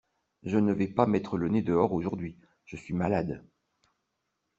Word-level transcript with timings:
Je 0.41 0.57
ne 0.57 0.73
vais 0.73 0.87
pas 0.87 1.05
mettre 1.05 1.37
le 1.37 1.47
nez 1.47 1.61
dehors 1.61 1.93
aujourd'hui, 1.93 2.35
je 2.65 2.75
suis 2.75 2.95
malade. 2.95 3.43